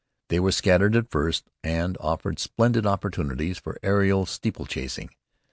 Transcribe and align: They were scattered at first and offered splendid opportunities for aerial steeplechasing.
They 0.29 0.39
were 0.39 0.51
scattered 0.51 0.95
at 0.95 1.11
first 1.11 1.47
and 1.63 1.95
offered 1.99 2.39
splendid 2.39 2.87
opportunities 2.87 3.59
for 3.59 3.77
aerial 3.83 4.25
steeplechasing. 4.25 5.11